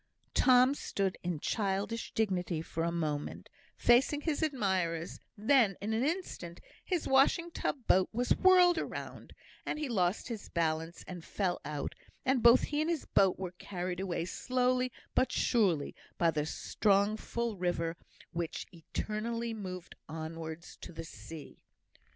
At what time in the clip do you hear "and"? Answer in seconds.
9.63-9.77, 11.07-11.23, 12.25-12.41, 12.81-12.89